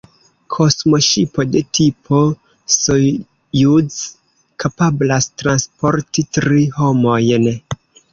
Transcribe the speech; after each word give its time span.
Kosmoŝipo 0.53 1.43
de 1.55 1.59
tipo 1.79 2.21
Sojuz 2.75 3.97
kapablas 4.65 5.29
transporti 5.43 6.25
tri 6.39 6.63
homojn. 6.79 7.47